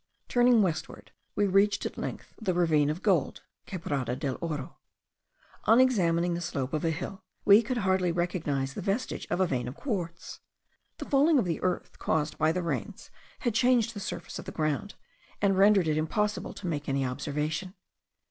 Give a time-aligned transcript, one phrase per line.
[0.27, 4.79] Turning westward we reached at length the ravine of gold (Quebrada del Oro).
[5.65, 9.45] On examining the slope of a hill, we could hardly recognize the vestige of a
[9.45, 10.39] vein of quartz.
[10.97, 13.11] The falling of the earth caused by the rains
[13.41, 14.95] had changed the surface of the ground,
[15.39, 17.75] and rendered it impossible to make any observation.